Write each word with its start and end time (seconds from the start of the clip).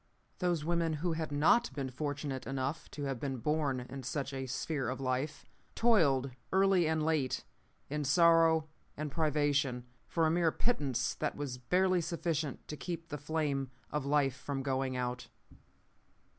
Those 0.39 0.65
women 0.65 0.93
who 0.93 1.11
had 1.13 1.31
not 1.31 1.71
been 1.75 1.91
fortunate 1.91 2.47
enough 2.47 2.89
to 2.89 3.03
have 3.03 3.19
been 3.19 3.37
born 3.37 3.81
in 3.81 4.01
such 4.01 4.33
a 4.33 4.47
sphere 4.47 4.89
of 4.89 4.99
life 4.99 5.45
toiled 5.75 6.31
early 6.51 6.87
and 6.87 7.05
late, 7.05 7.43
in 7.87 8.03
sorrow 8.03 8.67
and 8.97 9.11
privation, 9.11 9.85
for 10.07 10.25
a 10.25 10.31
mere 10.31 10.51
pittance 10.51 11.13
that 11.13 11.35
was 11.35 11.59
barely 11.59 12.01
sufficient 12.01 12.67
to 12.67 12.75
keep 12.75 13.09
the 13.09 13.19
flame 13.19 13.69
of 13.91 14.03
life 14.03 14.35
from 14.35 14.63
going 14.63 14.97
out. 14.97 15.27